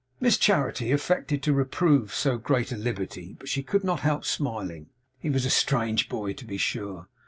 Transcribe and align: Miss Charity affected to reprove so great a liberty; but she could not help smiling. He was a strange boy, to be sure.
Miss 0.19 0.35
Charity 0.39 0.91
affected 0.91 1.43
to 1.43 1.53
reprove 1.53 2.11
so 2.11 2.39
great 2.39 2.71
a 2.71 2.75
liberty; 2.75 3.35
but 3.37 3.47
she 3.47 3.61
could 3.61 3.83
not 3.83 3.99
help 3.99 4.25
smiling. 4.25 4.87
He 5.19 5.29
was 5.29 5.45
a 5.45 5.51
strange 5.51 6.09
boy, 6.09 6.33
to 6.33 6.43
be 6.45 6.57
sure. 6.57 7.07